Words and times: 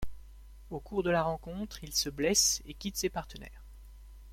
Au 0.71 0.79
cours 0.79 1.03
de 1.03 1.11
la 1.11 1.21
rencontre, 1.21 1.83
il 1.83 1.93
se 1.93 2.09
blesse 2.09 2.63
et 2.65 2.73
quitte 2.73 2.97
ses 2.97 3.11
partenaires. 3.11 3.63